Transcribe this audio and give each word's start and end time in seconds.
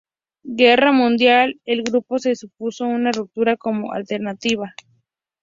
Guerra 0.55 0.91
Mundial 0.91 1.61
el 1.63 1.83
grupo 1.83 2.17
se 2.17 2.33
propuso 2.35 2.85
una 2.85 3.11
ruptura 3.11 3.55
como 3.55 3.93
alternativa. 3.93 4.73